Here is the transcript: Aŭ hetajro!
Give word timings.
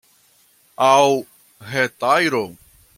Aŭ 0.87 1.05
hetajro! 1.75 2.47